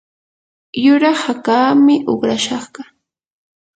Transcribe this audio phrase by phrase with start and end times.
[0.83, 2.81] yuraq hakaami uqrakashqa.